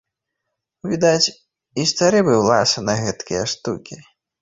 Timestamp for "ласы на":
2.51-2.99